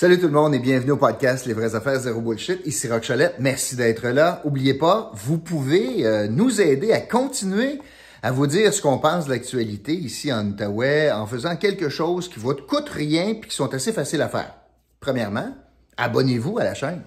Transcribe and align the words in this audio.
Salut 0.00 0.20
tout 0.20 0.28
le 0.28 0.32
monde 0.32 0.54
et 0.54 0.60
bienvenue 0.60 0.92
au 0.92 0.96
podcast 0.96 1.44
Les 1.44 1.54
vraies 1.54 1.74
affaires 1.74 1.98
zéro 1.98 2.20
bullshit. 2.20 2.64
Ici 2.64 2.86
Rock. 2.86 3.10
Merci 3.40 3.74
d'être 3.74 4.06
là. 4.06 4.40
Oubliez 4.44 4.74
pas, 4.74 5.10
vous 5.16 5.38
pouvez 5.38 6.06
euh, 6.06 6.28
nous 6.28 6.60
aider 6.60 6.92
à 6.92 7.00
continuer 7.00 7.80
à 8.22 8.30
vous 8.30 8.46
dire 8.46 8.72
ce 8.72 8.80
qu'on 8.80 8.98
pense 8.98 9.24
de 9.24 9.30
l'actualité 9.30 9.94
ici 9.94 10.32
en 10.32 10.46
Outaouais 10.50 11.10
en 11.10 11.26
faisant 11.26 11.56
quelque 11.56 11.88
chose 11.88 12.28
qui 12.28 12.38
vous 12.38 12.54
coûte 12.54 12.88
rien 12.88 13.34
puis 13.34 13.50
qui 13.50 13.56
sont 13.56 13.74
assez 13.74 13.92
faciles 13.92 14.22
à 14.22 14.28
faire. 14.28 14.54
Premièrement, 15.00 15.52
abonnez-vous 15.96 16.60
à 16.60 16.62
la 16.62 16.74
chaîne. 16.74 17.02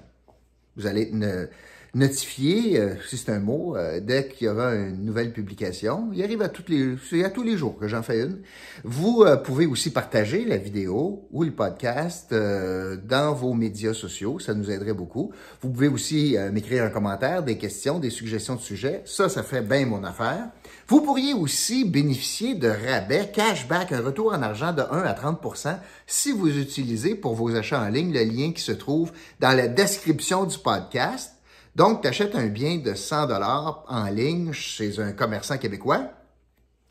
Vous 0.75 0.85
allez 0.85 1.03
être 1.03 1.49
notifié, 1.93 2.79
euh, 2.79 2.95
si 3.05 3.17
c'est 3.17 3.31
un 3.31 3.39
mot, 3.39 3.75
euh, 3.75 3.99
dès 3.99 4.29
qu'il 4.29 4.47
y 4.47 4.49
aura 4.49 4.73
une 4.75 5.03
nouvelle 5.03 5.33
publication. 5.33 6.09
Il 6.13 6.23
arrive 6.23 6.41
à, 6.41 6.47
toutes 6.47 6.69
les, 6.69 6.95
à 7.23 7.29
tous 7.29 7.43
les 7.43 7.57
jours 7.57 7.77
que 7.77 7.87
j'en 7.87 8.01
fais 8.01 8.21
une. 8.21 8.39
Vous 8.85 9.23
euh, 9.23 9.35
pouvez 9.35 9.65
aussi 9.65 9.91
partager 9.91 10.45
la 10.45 10.55
vidéo 10.55 11.27
ou 11.31 11.43
le 11.43 11.51
podcast 11.51 12.33
dans 12.33 13.33
vos 13.33 13.53
médias 13.53 13.93
sociaux. 13.93 14.39
Ça 14.39 14.53
nous 14.53 14.71
aiderait 14.71 14.93
beaucoup. 14.93 15.31
Vous 15.61 15.69
pouvez 15.69 15.89
aussi 15.89 16.37
m'écrire 16.51 16.85
un 16.85 16.89
commentaire, 16.89 17.43
des 17.43 17.57
questions, 17.57 17.99
des 17.99 18.09
suggestions 18.09 18.55
de 18.55 18.61
sujets. 18.61 19.01
Ça, 19.05 19.27
ça 19.27 19.43
fait 19.43 19.61
bien 19.61 19.85
mon 19.85 20.03
affaire. 20.03 20.49
Vous 20.87 21.01
pourriez 21.01 21.33
aussi 21.33 21.85
bénéficier 21.85 22.55
de 22.55 22.69
rabais, 22.69 23.31
cashback, 23.33 23.91
un 23.91 24.01
retour 24.01 24.33
en 24.33 24.41
argent 24.41 24.73
de 24.73 24.81
1 24.81 24.85
à 25.03 25.13
30% 25.13 25.77
si 26.07 26.31
vous 26.31 26.57
utilisez 26.57 27.15
pour 27.15 27.35
vos 27.35 27.55
achats 27.55 27.81
en 27.81 27.89
ligne 27.89 28.13
le 28.13 28.23
lien 28.23 28.51
qui 28.51 28.61
se 28.61 28.71
trouve 28.71 29.11
dans 29.39 29.55
la 29.55 29.67
description 29.67 30.45
du 30.45 30.57
podcast. 30.57 31.33
Donc, 31.75 32.01
tu 32.01 32.07
achètes 32.07 32.35
un 32.35 32.47
bien 32.47 32.77
de 32.77 32.93
100 32.93 33.27
dollars 33.27 33.85
en 33.87 34.05
ligne 34.05 34.51
chez 34.51 34.99
un 34.99 35.13
commerçant 35.13 35.57
québécois, 35.57 36.11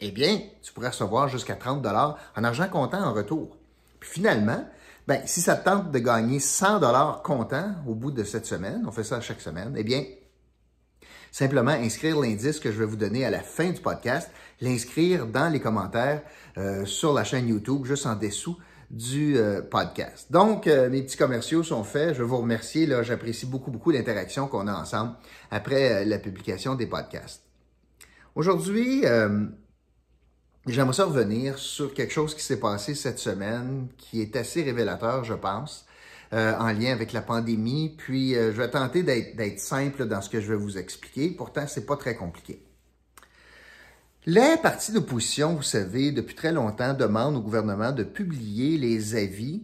eh 0.01 0.11
bien, 0.11 0.41
tu 0.63 0.73
pourrais 0.73 0.89
recevoir 0.89 1.29
jusqu'à 1.29 1.55
30 1.55 1.83
dollars 1.83 2.17
en 2.37 2.45
argent 2.45 2.69
comptant 2.69 3.03
en 3.03 3.13
retour. 3.13 3.59
Puis 3.99 4.09
finalement, 4.09 4.67
ben, 5.07 5.21
si 5.27 5.43
ça 5.43 5.57
te 5.57 5.65
tente 5.65 5.91
de 5.91 5.99
gagner 5.99 6.41
100 6.41 6.81
dollars 6.81 7.23
comptant 7.23 7.75
au 7.87 7.95
bout 7.95 8.11
de 8.11 8.25
cette 8.25 8.47
semaine, 8.47 8.85
on 8.87 8.91
fait 8.91 9.05
ça 9.05 9.21
chaque 9.21 9.43
semaine, 9.43 9.75
eh 9.77 9.85
bien, 9.85 10.05
simplement 11.31 11.73
inscrire 11.73 12.19
l'indice 12.19 12.59
que 12.59 12.73
je 12.73 12.79
vais 12.79 12.87
vous 12.87 12.97
donner 12.97 13.27
à 13.27 13.31
la 13.31 13.41
fin 13.41 13.71
du 13.71 13.81
podcast, 13.81 14.31
l'inscrire 14.63 15.27
dans 15.27 15.51
les 15.51 15.61
commentaires 15.61 16.23
euh, 16.57 16.87
sur 16.87 17.13
la 17.13 17.25
chaîne 17.25 17.49
YouTube, 17.49 17.85
juste 17.85 18.07
en 18.07 18.17
dessous 18.17 18.57
du 18.91 19.37
euh, 19.39 19.63
podcast. 19.63 20.31
Donc, 20.31 20.67
euh, 20.67 20.91
mes 20.91 21.03
petits 21.03 21.17
commerciaux 21.17 21.63
sont 21.63 21.85
faits. 21.85 22.15
Je 22.17 22.23
vous 22.23 22.39
remercier. 22.39 22.87
Là, 22.87 23.03
j'apprécie 23.03 23.47
beaucoup, 23.47 23.71
beaucoup 23.71 23.91
l'interaction 23.91 24.49
qu'on 24.49 24.67
a 24.67 24.75
ensemble 24.75 25.15
après 25.51 26.03
euh, 26.03 26.05
la 26.05 26.19
publication 26.19 26.75
des 26.75 26.87
podcasts. 26.87 27.43
Aujourd'hui, 28.35 29.03
j'aimerais 30.67 31.03
revenir 31.03 31.59
sur 31.59 31.93
quelque 31.93 32.13
chose 32.13 32.33
qui 32.35 32.43
s'est 32.43 32.61
passé 32.61 32.95
cette 32.95 33.19
semaine, 33.19 33.89
qui 33.99 34.23
est 34.23 34.37
assez 34.37 34.63
révélateur, 34.63 35.25
je 35.25 35.35
pense, 35.35 35.85
en 36.31 36.73
lien 36.73 36.93
avec 36.93 37.13
la 37.13 37.23
pandémie. 37.23 37.97
Puis, 37.99 38.35
je 38.35 38.51
vais 38.51 38.71
tenter 38.71 39.03
d'être 39.03 39.59
simple 39.59 40.07
dans 40.07 40.23
ce 40.23 40.31
que 40.31 40.41
je 40.41 40.49
vais 40.49 40.57
vous 40.57 40.79
expliquer. 40.79 41.31
Pourtant, 41.31 41.67
c'est 41.67 41.87
pas 41.87 41.97
très 41.97 42.15
compliqué. 42.15 42.63
Les 44.27 44.59
partis 44.63 44.93
d'opposition, 44.93 45.55
vous 45.55 45.63
savez, 45.63 46.13
depuis 46.13 46.35
très 46.35 46.53
longtemps, 46.53 46.93
demandent 46.93 47.37
au 47.37 47.41
gouvernement 47.41 47.91
de 47.91 48.05
publier 48.05 48.77
les 48.77 49.15
avis 49.15 49.63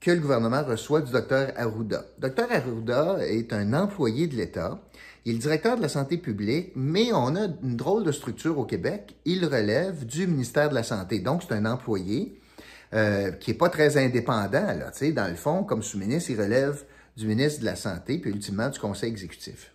que 0.00 0.10
le 0.10 0.18
gouvernement 0.18 0.64
reçoit 0.64 1.02
du 1.02 1.12
docteur 1.12 1.52
Arruda. 1.56 2.04
Docteur 2.18 2.50
Arruda 2.50 3.18
est 3.20 3.52
un 3.52 3.72
employé 3.74 4.26
de 4.26 4.34
l'État. 4.34 4.80
Il 5.24 5.36
est 5.36 5.38
directeur 5.38 5.76
de 5.76 5.82
la 5.82 5.88
santé 5.88 6.18
publique, 6.18 6.72
mais 6.74 7.12
on 7.12 7.36
a 7.36 7.46
une 7.62 7.76
drôle 7.76 8.02
de 8.02 8.10
structure 8.10 8.58
au 8.58 8.64
Québec. 8.64 9.14
Il 9.24 9.44
relève 9.44 10.04
du 10.04 10.26
ministère 10.26 10.68
de 10.68 10.74
la 10.74 10.82
Santé. 10.82 11.20
Donc, 11.20 11.44
c'est 11.44 11.54
un 11.54 11.64
employé 11.64 12.40
euh, 12.92 13.30
qui 13.30 13.52
est 13.52 13.54
pas 13.54 13.68
très 13.68 13.96
indépendant. 13.96 14.66
Là, 14.66 14.90
dans 15.12 15.28
le 15.28 15.36
fond, 15.36 15.62
comme 15.62 15.84
sous-ministre, 15.84 16.32
il 16.32 16.40
relève 16.40 16.84
du 17.16 17.28
ministre 17.28 17.60
de 17.60 17.66
la 17.66 17.76
Santé, 17.76 18.18
puis 18.18 18.32
ultimement 18.32 18.68
du 18.68 18.80
Conseil 18.80 19.10
exécutif. 19.10 19.72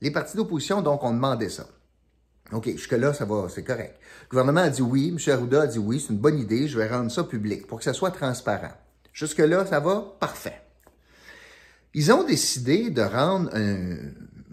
Les 0.00 0.10
partis 0.10 0.36
d'opposition, 0.36 0.82
donc, 0.82 1.04
ont 1.04 1.12
demandé 1.12 1.48
ça. 1.48 1.68
OK, 2.52 2.68
jusque-là, 2.70 3.14
ça 3.14 3.24
va, 3.24 3.46
c'est 3.48 3.62
correct. 3.62 3.96
Le 4.24 4.30
gouvernement 4.30 4.62
a 4.62 4.70
dit 4.70 4.82
oui, 4.82 5.14
M. 5.16 5.32
Arruda 5.32 5.62
a 5.62 5.66
dit 5.66 5.78
oui, 5.78 6.00
c'est 6.00 6.12
une 6.12 6.18
bonne 6.18 6.38
idée, 6.38 6.66
je 6.66 6.78
vais 6.78 6.88
rendre 6.88 7.10
ça 7.10 7.24
public 7.24 7.66
pour 7.66 7.78
que 7.78 7.84
ça 7.84 7.92
soit 7.92 8.10
transparent. 8.10 8.72
Jusque-là, 9.12 9.66
ça 9.66 9.80
va, 9.80 10.16
parfait. 10.18 10.60
Ils 11.94 12.12
ont 12.12 12.24
décidé 12.24 12.90
de 12.90 13.02
rendre 13.02 13.50
un, 13.54 13.96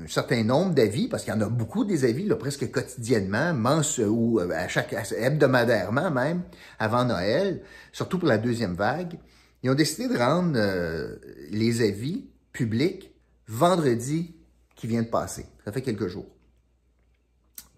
certain 0.08 0.44
nombre 0.44 0.74
d'avis, 0.74 1.08
parce 1.08 1.24
qu'il 1.24 1.34
y 1.34 1.36
en 1.36 1.42
a 1.42 1.50
beaucoup 1.50 1.86
des 1.86 2.06
avis, 2.06 2.28
presque 2.36 2.70
quotidiennement, 2.72 3.54
mens 3.54 4.00
ou 4.00 4.40
euh, 4.40 4.50
à 4.52 4.68
chaque 4.68 4.94
hebdomadairement 5.12 6.12
même, 6.12 6.44
avant 6.80 7.06
Noël, 7.06 7.62
surtout 7.92 8.20
pour 8.20 8.28
la 8.28 8.38
deuxième 8.38 8.76
vague. 8.76 9.18
Ils 9.64 9.72
ont 9.72 9.76
décidé 9.76 10.08
de 10.08 10.18
rendre 10.18 10.54
euh, 10.56 11.16
les 11.50 11.82
avis 11.82 12.30
publics 12.54 13.12
vendredi 13.48 14.36
qui 14.76 14.88
vient 14.88 15.02
de 15.02 15.08
passer. 15.08 15.46
Ça 15.66 15.72
fait 15.72 15.82
quelques 15.82 16.08
jours. 16.08 16.37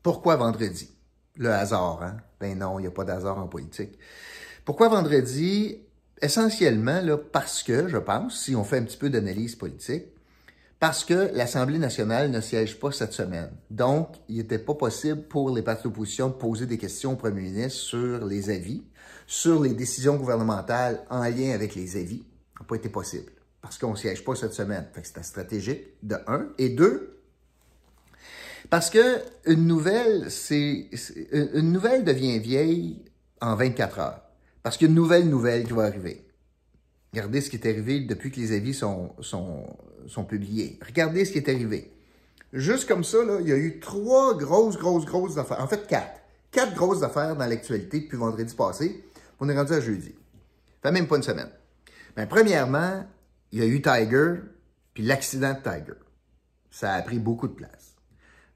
Pourquoi 0.04 0.36
vendredi? 0.36 0.90
Le 1.36 1.52
hasard, 1.52 2.04
hein? 2.04 2.18
Ben 2.40 2.58
non, 2.58 2.80
il 2.80 2.84
n'y 2.84 2.88
a 2.88 2.92
pas 2.92 3.04
d'hasard 3.04 3.38
en 3.38 3.48
politique. 3.48 3.98
Pourquoi 4.66 4.90
vendredi? 4.90 5.78
Essentiellement, 6.22 7.02
parce 7.32 7.64
que, 7.64 7.88
je 7.88 7.98
pense, 7.98 8.42
si 8.42 8.56
on 8.56 8.64
fait 8.64 8.78
un 8.78 8.84
petit 8.84 8.98
peu 8.98 9.10
d'analyse 9.10 9.56
politique, 9.56 10.06
parce 10.80 11.04
que 11.04 11.32
l'Assemblée 11.34 11.78
nationale 11.78 12.32
ne 12.32 12.40
siège 12.40 12.80
pas 12.80 12.92
cette 12.92 13.12
semaine. 13.12 13.52
Donc, 13.70 14.16
il 14.30 14.38
n'était 14.38 14.60
pas 14.60 14.76
possible 14.76 15.24
pour 15.24 15.54
les 15.54 15.62
partis 15.62 15.84
d'opposition 15.84 16.30
de 16.30 16.34
poser 16.34 16.66
des 16.66 16.78
questions 16.78 17.14
au 17.14 17.16
premier 17.16 17.42
ministre 17.42 17.80
sur 17.80 18.26
les 18.26 18.50
avis, 18.50 18.84
sur 19.28 19.62
les 19.62 19.74
décisions 19.74 20.16
gouvernementales 20.16 21.06
en 21.10 21.24
lien 21.24 21.52
avec 21.54 21.76
les 21.76 21.98
avis. 21.98 22.24
Ça 22.54 22.62
n'a 22.62 22.66
pas 22.66 22.76
été 22.76 22.90
possible 22.90 23.32
parce 23.62 23.78
qu'on 23.78 23.92
ne 23.92 23.98
siège 23.98 24.24
pas 24.24 24.36
cette 24.36 24.54
semaine. 24.54 24.88
Fait 24.94 25.02
que 25.02 25.08
c'était 25.08 25.24
stratégique, 25.24 25.82
de 26.02 26.16
un. 26.28 26.48
Et 26.58 26.70
deux, 26.70 27.19
parce 28.70 28.90
que 28.90 29.22
une 29.46 29.66
nouvelle, 29.66 30.30
c'est 30.30 30.90
une 31.32 31.72
nouvelle 31.72 32.04
devient 32.04 32.40
vieille 32.40 33.04
en 33.42 33.56
24 33.56 34.00
heures. 34.00 34.22
Parce 34.64 34.78
qu'il 34.78 34.88
y 34.88 34.90
a 34.90 34.92
une 34.92 34.96
nouvelle 34.96 35.28
nouvelle 35.28 35.66
qui 35.66 35.74
va 35.74 35.84
arriver. 35.84 36.26
Regardez 37.14 37.42
ce 37.42 37.50
qui 37.50 37.56
est 37.56 37.68
arrivé 37.68 38.02
depuis 38.02 38.32
que 38.32 38.40
les 38.40 38.52
avis 38.52 38.74
sont, 38.74 39.16
sont, 39.22 40.24
publiés. 40.28 40.78
Regardez 40.86 41.26
ce 41.26 41.32
qui 41.32 41.40
est 41.40 41.50
arrivé. 41.50 41.92
Juste 42.54 42.88
comme 42.88 43.04
ça, 43.04 43.24
là, 43.24 43.40
il 43.42 43.48
y 43.48 43.52
a 43.52 43.58
eu 43.58 43.80
trois 43.80 44.38
grosses, 44.38 44.78
grosses, 44.78 45.06
grosses 45.06 45.38
affaires. 45.38 45.62
En 45.62 45.68
fait, 45.68 45.88
quatre. 45.88 46.20
Quatre 46.52 46.76
grosses 46.76 47.04
affaires 47.04 47.36
dans 47.36 47.46
l'actualité 47.46 48.02
depuis 48.02 48.18
vendredi 48.18 48.54
passé. 48.54 49.04
On 49.40 49.50
est 49.50 49.58
rendu 49.58 49.74
à 49.74 49.82
jeudi. 49.82 50.14
Ça 50.84 50.90
fait 50.90 50.92
même 50.92 51.08
pas 51.08 51.18
une 51.18 51.24
semaine. 51.24 51.50
Ben, 52.16 52.28
premièrement, 52.28 53.06
il 53.52 53.60
y 53.60 53.62
a 53.62 53.66
eu 53.66 53.82
Tiger, 53.82 54.36
puis 54.94 55.04
l'accident 55.04 55.54
de 55.54 55.60
Tiger. 55.60 55.98
Ça 56.72 56.94
a 56.94 57.02
pris 57.02 57.20
beaucoup 57.20 57.48
de 57.48 57.54
place. 57.54 57.89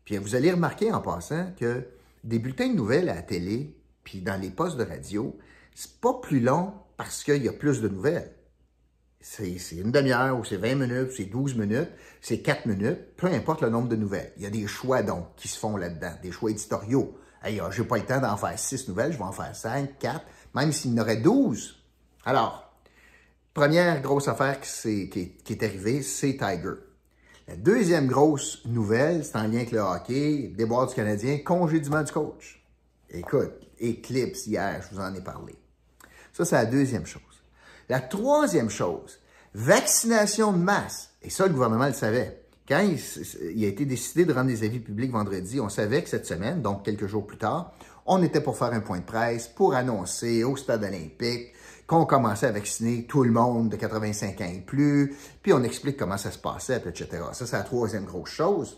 Puis 0.05 0.17
vous 0.17 0.35
allez 0.35 0.51
remarquer 0.51 0.91
en 0.91 1.01
passant 1.01 1.51
que 1.59 1.85
des 2.23 2.39
bulletins 2.39 2.69
de 2.69 2.75
nouvelles 2.75 3.09
à 3.09 3.15
la 3.15 3.21
télé, 3.21 3.75
puis 4.03 4.21
dans 4.21 4.39
les 4.39 4.49
postes 4.49 4.77
de 4.77 4.83
radio, 4.83 5.37
c'est 5.75 5.99
pas 5.99 6.13
plus 6.21 6.39
long 6.39 6.73
parce 6.97 7.23
qu'il 7.23 7.43
y 7.43 7.49
a 7.49 7.53
plus 7.53 7.81
de 7.81 7.87
nouvelles. 7.87 8.31
C'est 9.21 9.57
une 9.71 9.91
demi-heure, 9.91 10.37
ou 10.37 10.43
c'est 10.43 10.57
20 10.57 10.75
minutes, 10.75 11.11
c'est 11.15 11.25
12 11.25 11.55
minutes, 11.55 11.89
c'est 12.19 12.39
4 12.39 12.65
minutes, 12.65 13.15
peu 13.15 13.27
importe 13.27 13.61
le 13.61 13.69
nombre 13.69 13.87
de 13.87 13.95
nouvelles. 13.95 14.33
Il 14.35 14.43
y 14.43 14.45
a 14.45 14.49
des 14.49 14.67
choix, 14.67 15.01
donc, 15.01 15.27
qui 15.37 15.47
se 15.47 15.57
font 15.57 15.77
là-dedans, 15.77 16.11
des 16.21 16.31
choix 16.31 16.51
éditoriaux. 16.51 17.17
Hey, 17.41 17.61
ah, 17.61 17.69
j'ai 17.71 17.85
pas 17.85 17.97
le 17.97 18.05
temps 18.05 18.19
d'en 18.19 18.35
faire 18.35 18.59
6 18.59 18.89
nouvelles, 18.89 19.13
je 19.13 19.17
vais 19.17 19.23
en 19.23 19.31
faire 19.31 19.55
5, 19.55 19.97
4, 19.97 20.25
même 20.55 20.73
s'il 20.73 20.93
y 20.93 20.99
en 20.99 21.03
aurait 21.03 21.17
12. 21.17 21.81
Alors, 22.25 22.73
première 23.53 24.01
grosse 24.01 24.27
affaire 24.27 24.59
qui 24.59 25.09
est 25.49 25.63
arrivée, 25.63 26.01
c'est 26.01 26.37
Tiger. 26.37 26.75
La 27.47 27.57
deuxième 27.57 28.07
grosse 28.07 28.63
nouvelle, 28.65 29.25
c'est 29.25 29.35
en 29.35 29.43
lien 29.43 29.57
avec 29.57 29.71
le 29.71 29.79
hockey, 29.79 30.53
déboire 30.55 30.87
du 30.87 30.95
Canadien, 30.95 31.39
congédiement 31.39 32.01
du 32.01 32.11
coach. 32.11 32.63
Écoute, 33.09 33.51
Eclipse 33.81 34.47
hier, 34.47 34.81
je 34.81 34.95
vous 34.95 35.01
en 35.01 35.13
ai 35.13 35.21
parlé. 35.21 35.53
Ça, 36.31 36.45
c'est 36.45 36.55
la 36.55 36.65
deuxième 36.65 37.05
chose. 37.05 37.21
La 37.89 37.99
troisième 37.99 38.69
chose, 38.69 39.19
vaccination 39.53 40.53
de 40.53 40.57
masse. 40.57 41.11
Et 41.21 41.29
ça, 41.29 41.45
le 41.45 41.53
gouvernement 41.53 41.87
le 41.87 41.93
savait. 41.93 42.43
Quand 42.65 42.79
il, 42.79 43.65
a 43.65 43.67
été 43.67 43.85
décidé 43.85 44.23
de 44.23 44.31
rendre 44.31 44.47
des 44.47 44.63
avis 44.63 44.79
publics 44.79 45.11
vendredi, 45.11 45.59
on 45.59 45.67
savait 45.67 46.01
que 46.01 46.09
cette 46.09 46.25
semaine, 46.25 46.61
donc 46.61 46.85
quelques 46.85 47.07
jours 47.07 47.27
plus 47.27 47.37
tard, 47.37 47.73
on 48.05 48.21
était 48.23 48.41
pour 48.41 48.57
faire 48.57 48.73
un 48.73 48.79
point 48.79 48.99
de 48.99 49.05
presse 49.05 49.47
pour 49.47 49.75
annoncer 49.75 50.43
au 50.43 50.55
stade 50.55 50.83
olympique 50.83 51.53
qu'on 51.87 52.05
commençait 52.05 52.47
à 52.47 52.51
vacciner 52.51 53.03
tout 53.03 53.23
le 53.23 53.31
monde 53.31 53.69
de 53.69 53.75
85 53.75 54.41
ans 54.41 54.51
et 54.53 54.61
plus, 54.61 55.15
puis 55.41 55.53
on 55.53 55.63
explique 55.63 55.97
comment 55.97 56.17
ça 56.17 56.31
se 56.31 56.37
passait, 56.37 56.81
etc. 56.85 57.07
Ça, 57.33 57.45
c'est 57.45 57.57
la 57.57 57.63
troisième 57.63 58.05
grosse 58.05 58.29
chose. 58.29 58.77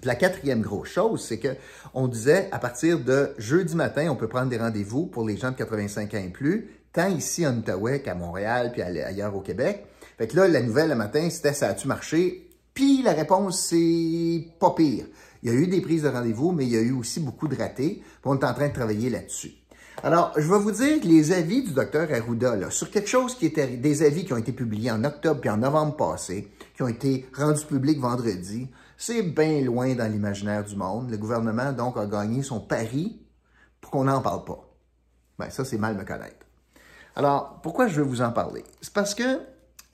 Puis 0.00 0.08
la 0.08 0.14
quatrième 0.14 0.62
grosse 0.62 0.88
chose, 0.88 1.24
c'est 1.24 1.38
que 1.38 1.56
on 1.94 2.08
disait 2.08 2.48
à 2.52 2.58
partir 2.58 2.98
de 2.98 3.32
jeudi 3.38 3.76
matin, 3.76 4.08
on 4.10 4.16
peut 4.16 4.28
prendre 4.28 4.48
des 4.48 4.58
rendez-vous 4.58 5.06
pour 5.06 5.26
les 5.26 5.36
gens 5.36 5.52
de 5.52 5.56
85 5.56 6.14
ans 6.14 6.18
et 6.18 6.28
plus, 6.28 6.70
tant 6.92 7.08
ici 7.08 7.46
en 7.46 7.56
Outaouais 7.56 8.02
qu'à 8.02 8.14
Montréal 8.14 8.72
puis 8.72 8.82
ailleurs 8.82 9.34
au 9.34 9.40
Québec. 9.40 9.86
Fait 10.18 10.26
que 10.26 10.36
là, 10.36 10.48
la 10.48 10.60
nouvelle 10.60 10.90
le 10.90 10.96
matin, 10.96 11.30
c'était 11.30 11.54
ça 11.54 11.68
a-tu 11.68 11.88
marché? 11.88 12.50
Puis 12.74 13.02
la 13.02 13.12
réponse, 13.12 13.60
c'est 13.60 14.48
pas 14.58 14.70
pire. 14.70 15.06
Il 15.42 15.52
y 15.52 15.54
a 15.54 15.58
eu 15.58 15.66
des 15.66 15.80
prises 15.80 16.02
de 16.02 16.08
rendez-vous, 16.08 16.52
mais 16.52 16.64
il 16.64 16.72
y 16.72 16.76
a 16.76 16.80
eu 16.80 16.92
aussi 16.92 17.20
beaucoup 17.20 17.48
de 17.48 17.56
ratés. 17.56 18.02
on 18.24 18.38
est 18.38 18.44
en 18.44 18.54
train 18.54 18.68
de 18.68 18.74
travailler 18.74 19.10
là-dessus. 19.10 19.54
Alors, 20.02 20.32
je 20.36 20.48
vais 20.48 20.58
vous 20.58 20.70
dire 20.70 21.00
que 21.00 21.06
les 21.06 21.32
avis 21.32 21.62
du 21.62 21.72
docteur 21.72 22.08
Arruda, 22.12 22.56
là, 22.56 22.70
sur 22.70 22.90
quelque 22.90 23.08
chose 23.08 23.36
qui 23.36 23.46
était 23.46 23.66
des 23.66 24.02
avis 24.02 24.24
qui 24.24 24.32
ont 24.32 24.38
été 24.38 24.52
publiés 24.52 24.90
en 24.90 25.04
octobre 25.04 25.40
puis 25.40 25.50
en 25.50 25.58
novembre 25.58 25.96
passé, 25.96 26.50
qui 26.74 26.82
ont 26.82 26.88
été 26.88 27.28
rendus 27.34 27.64
publics 27.66 28.00
vendredi, 28.00 28.68
c'est 28.96 29.22
bien 29.22 29.60
loin 29.62 29.94
dans 29.94 30.10
l'imaginaire 30.10 30.64
du 30.64 30.76
monde. 30.76 31.10
Le 31.10 31.16
gouvernement, 31.18 31.72
donc, 31.72 31.96
a 31.96 32.06
gagné 32.06 32.42
son 32.42 32.60
pari 32.60 33.20
pour 33.80 33.90
qu'on 33.90 34.04
n'en 34.04 34.20
parle 34.22 34.44
pas. 34.44 34.68
Ben, 35.38 35.50
ça, 35.50 35.64
c'est 35.64 35.78
mal 35.78 35.96
me 35.96 36.04
connaître. 36.04 36.46
Alors, 37.14 37.60
pourquoi 37.62 37.88
je 37.88 37.96
veux 37.96 38.06
vous 38.06 38.22
en 38.22 38.32
parler? 38.32 38.64
C'est 38.80 38.92
parce 38.92 39.14
que 39.14 39.40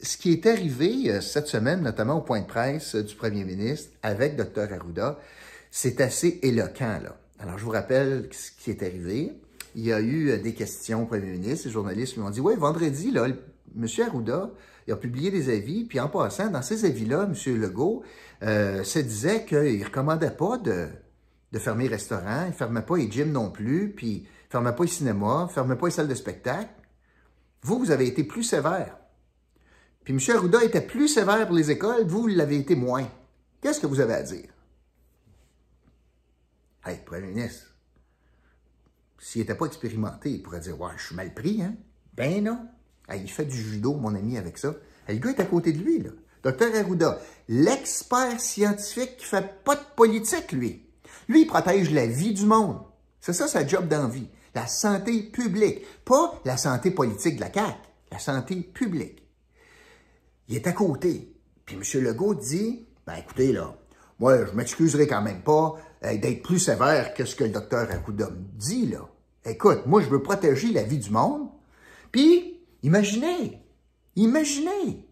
ce 0.01 0.17
qui 0.17 0.33
est 0.33 0.47
arrivé 0.47 1.11
euh, 1.11 1.21
cette 1.21 1.49
semaine, 1.49 1.83
notamment 1.83 2.19
au 2.19 2.21
point 2.21 2.41
de 2.41 2.47
presse 2.47 2.95
euh, 2.95 3.03
du 3.03 3.15
premier 3.15 3.45
ministre 3.45 3.91
avec 4.03 4.37
Dr. 4.37 4.73
Arruda, 4.73 5.19
c'est 5.71 6.01
assez 6.01 6.39
éloquent. 6.43 7.01
Alors, 7.39 7.59
je 7.59 7.65
vous 7.65 7.71
rappelle 7.71 8.29
ce 8.31 8.51
qui 8.53 8.71
est 8.71 8.83
arrivé. 8.83 9.33
Il 9.75 9.85
y 9.85 9.93
a 9.93 10.01
eu 10.01 10.31
euh, 10.31 10.39
des 10.39 10.55
questions 10.55 11.03
au 11.03 11.07
premier 11.07 11.33
ministre. 11.33 11.67
Les 11.67 11.73
journalistes 11.73 12.15
lui 12.15 12.23
ont 12.23 12.31
dit, 12.31 12.41
oui, 12.41 12.55
vendredi, 12.57 13.11
là, 13.11 13.27
M. 13.27 13.87
Arruda, 14.07 14.51
il 14.87 14.93
a 14.93 14.97
publié 14.97 15.31
des 15.31 15.51
avis, 15.51 15.85
puis 15.85 16.01
en 16.01 16.09
passant, 16.09 16.49
dans 16.49 16.63
ces 16.63 16.85
avis-là, 16.85 17.29
M. 17.29 17.61
Legault 17.61 18.03
se 18.41 18.99
disait 19.01 19.45
qu'il 19.45 19.81
ne 19.81 19.85
recommandait 19.85 20.31
pas 20.31 20.57
de, 20.57 20.87
de 21.53 21.59
fermer 21.59 21.85
les 21.85 21.91
restaurants, 21.91 22.45
il 22.45 22.51
ne 22.51 22.55
fermait 22.55 22.83
pas 22.83 22.97
les 22.97 23.11
gyms 23.11 23.33
non 23.33 23.51
plus, 23.51 23.93
puis 23.95 24.09
il 24.09 24.23
ne 24.23 24.51
fermait 24.51 24.73
pas 24.73 24.85
les 24.85 24.91
cinémas, 24.91 25.43
il 25.43 25.49
ne 25.49 25.53
fermait 25.53 25.77
pas 25.77 25.87
les 25.89 25.93
salles 25.93 26.09
de 26.09 26.15
spectacle. 26.15 26.71
Vous, 27.61 27.79
vous 27.79 27.91
avez 27.91 28.07
été 28.07 28.25
plus 28.25 28.45
sévère. 28.45 28.97
Puis 30.09 30.15
M. 30.15 30.37
Arruda 30.39 30.65
était 30.65 30.81
plus 30.81 31.07
sévère 31.07 31.47
pour 31.47 31.55
les 31.55 31.71
écoles, 31.71 32.07
vous, 32.07 32.29
l'avez 32.29 32.57
été 32.57 32.75
moins. 32.75 33.07
Qu'est-ce 33.61 33.79
que 33.79 33.87
vous 33.87 34.01
avez 34.01 34.15
à 34.15 34.23
dire? 34.23 34.49
Hey, 36.83 36.97
Premier 37.05 37.27
ministre, 37.27 37.67
s'il 39.19 39.43
n'était 39.43 39.55
pas 39.55 39.67
expérimenté, 39.67 40.31
il 40.31 40.43
pourrait 40.43 40.61
dire 40.61 40.81
Ouais, 40.81 40.93
je 40.97 41.09
suis 41.09 41.15
mal 41.15 41.35
pris, 41.35 41.61
hein? 41.61 41.75
Ben 42.15 42.43
non. 42.43 42.59
Hey, 43.07 43.21
il 43.23 43.31
fait 43.31 43.45
du 43.45 43.55
judo, 43.55 43.97
mon 43.97 44.15
ami, 44.15 44.39
avec 44.39 44.57
ça. 44.57 44.75
Le 45.09 45.17
gars 45.17 45.29
est 45.29 45.41
à 45.41 45.45
côté 45.45 45.75
de 45.75 45.85
lui, 45.85 45.99
là. 45.99 46.11
Docteur 46.43 46.75
Arruda, 46.75 47.21
l'expert 47.51 48.41
scientifique 48.41 49.19
qui 49.19 49.27
fait 49.27 49.63
pas 49.63 49.75
de 49.77 49.85
politique, 49.95 50.53
lui. 50.53 50.87
Lui, 51.29 51.43
il 51.43 51.47
protège 51.47 51.91
la 51.91 52.07
vie 52.07 52.33
du 52.33 52.47
monde. 52.47 52.81
C'est 53.21 53.35
ça 53.35 53.47
sa 53.47 53.67
job 53.67 53.89
d'envie. 53.89 54.31
La 54.55 54.69
santé 54.69 55.25
publique. 55.25 55.85
Pas 56.07 56.41
la 56.47 56.57
santé 56.57 56.93
politique 56.93 57.37
de 57.37 57.43
la 57.43 57.53
CAQ. 57.53 57.77
La 58.11 58.19
santé 58.19 58.57
publique. 58.63 59.28
Il 60.49 60.57
est 60.57 60.67
à 60.67 60.73
côté. 60.73 61.33
Puis 61.65 61.77
M. 61.77 62.03
Legault 62.03 62.35
dit, 62.35 62.87
ben 63.07 63.15
écoutez, 63.17 63.53
là, 63.53 63.75
moi, 64.19 64.47
je 64.47 64.53
m'excuserai 64.53 65.07
quand 65.07 65.23
même 65.23 65.43
pas 65.43 65.77
euh, 66.05 66.17
d'être 66.17 66.43
plus 66.43 66.59
sévère 66.59 67.15
que 67.15 67.25
ce 67.25 67.37
que 67.37 67.45
le 67.45 67.51
docteur 67.51 67.89
Arruda 67.91 68.29
dit, 68.57 68.87
là. 68.87 69.09
Écoute, 69.45 69.87
moi, 69.87 70.03
je 70.03 70.09
veux 70.09 70.23
protéger 70.23 70.73
la 70.73 70.83
vie 70.83 70.99
du 70.99 71.11
monde. 71.11 71.49
Puis, 72.11 72.61
imaginez, 72.83 73.63
imaginez. 74.17 75.07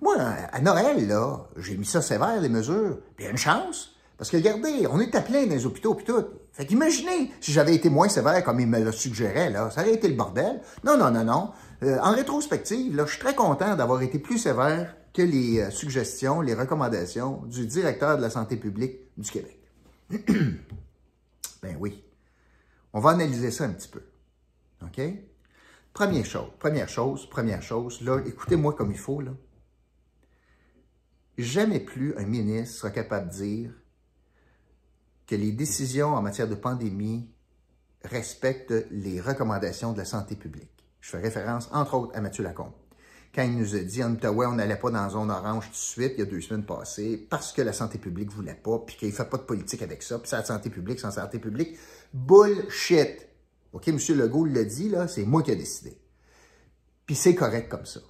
Moi, 0.00 0.16
à 0.18 0.60
Noël, 0.60 1.06
là, 1.06 1.48
j'ai 1.56 1.76
mis 1.76 1.84
ça 1.84 2.00
sévère, 2.00 2.40
les 2.40 2.48
mesures. 2.48 2.98
Puis, 3.16 3.26
une 3.26 3.36
chance. 3.36 3.96
Parce 4.16 4.30
que, 4.30 4.36
regardez, 4.36 4.86
on 4.90 4.98
est 5.00 5.14
à 5.14 5.20
plein 5.20 5.46
dans 5.46 5.54
les 5.54 5.66
hôpitaux, 5.66 5.94
puis 5.94 6.04
tout. 6.04 6.24
Fait 6.52 6.66
qu'imaginez, 6.66 7.30
si 7.40 7.52
j'avais 7.52 7.74
été 7.74 7.88
moins 7.88 8.08
sévère 8.08 8.42
comme 8.42 8.58
il 8.58 8.66
me 8.66 8.80
le 8.80 8.90
suggérait, 8.90 9.50
là, 9.50 9.70
ça 9.70 9.82
aurait 9.82 9.94
été 9.94 10.08
le 10.08 10.14
bordel. 10.14 10.60
Non, 10.82 10.96
non, 10.96 11.10
non, 11.10 11.24
non. 11.24 11.50
Euh, 11.82 11.98
en 12.00 12.12
rétrospective, 12.12 12.96
je 12.96 13.10
suis 13.10 13.20
très 13.20 13.34
content 13.34 13.76
d'avoir 13.76 14.02
été 14.02 14.18
plus 14.18 14.38
sévère 14.38 14.96
que 15.14 15.22
les 15.22 15.60
euh, 15.60 15.70
suggestions, 15.70 16.40
les 16.40 16.54
recommandations 16.54 17.44
du 17.46 17.66
directeur 17.66 18.16
de 18.16 18.22
la 18.22 18.30
santé 18.30 18.56
publique 18.56 18.96
du 19.16 19.30
Québec. 19.30 19.60
ben 21.62 21.76
oui. 21.78 22.04
On 22.92 23.00
va 23.00 23.10
analyser 23.10 23.50
ça 23.50 23.64
un 23.64 23.70
petit 23.70 23.88
peu. 23.88 24.02
OK? 24.82 25.00
Première 25.92 26.24
chose, 26.24 26.50
première 26.58 26.88
chose, 26.88 27.28
première 27.28 27.62
chose, 27.62 28.00
là, 28.02 28.20
écoutez-moi 28.26 28.72
comme 28.74 28.90
il 28.90 28.98
faut, 28.98 29.20
là. 29.20 29.32
Jamais 31.36 31.80
plus 31.80 32.16
un 32.16 32.24
ministre 32.24 32.76
sera 32.78 32.90
capable 32.90 33.28
de 33.28 33.34
dire 33.34 33.70
que 35.28 35.36
les 35.36 35.52
décisions 35.52 36.14
en 36.14 36.22
matière 36.22 36.48
de 36.48 36.56
pandémie 36.56 37.30
respectent 38.02 38.74
les 38.90 39.20
recommandations 39.20 39.92
de 39.92 39.98
la 39.98 40.04
santé 40.04 40.34
publique. 40.34 40.77
Je 41.00 41.10
fais 41.10 41.18
référence, 41.18 41.68
entre 41.72 41.94
autres, 41.94 42.16
à 42.16 42.20
Mathieu 42.20 42.42
Lacombe. 42.42 42.72
Quand 43.34 43.42
il 43.42 43.56
nous 43.56 43.76
a 43.76 43.80
dit 43.80 44.02
en 44.02 44.14
Ottawa, 44.14 44.48
on 44.48 44.54
n'allait 44.54 44.76
pas 44.76 44.90
dans 44.90 45.02
la 45.02 45.08
zone 45.10 45.30
orange 45.30 45.66
tout 45.66 45.72
de 45.72 45.76
suite, 45.76 46.12
il 46.16 46.20
y 46.20 46.22
a 46.22 46.26
deux 46.26 46.40
semaines 46.40 46.64
passées, 46.64 47.26
parce 47.30 47.52
que 47.52 47.62
la 47.62 47.72
santé 47.72 47.98
publique 47.98 48.30
ne 48.30 48.34
voulait 48.34 48.54
pas, 48.54 48.78
puis 48.78 48.96
qu'il 48.96 49.08
ne 49.08 49.12
fait 49.12 49.28
pas 49.28 49.36
de 49.36 49.42
politique 49.42 49.82
avec 49.82 50.02
ça, 50.02 50.18
puis 50.18 50.28
c'est 50.28 50.36
la 50.36 50.44
santé 50.44 50.70
publique 50.70 50.98
sans 50.98 51.10
santé 51.10 51.38
publique. 51.38 51.78
Bullshit! 52.12 53.28
OK, 53.72 53.88
M. 53.88 53.98
Legault 54.16 54.46
l'a 54.46 54.64
dit, 54.64 54.88
là, 54.88 55.08
c'est 55.08 55.24
moi 55.24 55.42
qui 55.42 55.50
ai 55.50 55.56
décidé. 55.56 55.98
Puis 57.06 57.14
c'est 57.14 57.34
correct 57.34 57.68
comme 57.68 57.86
ça. 57.86 58.00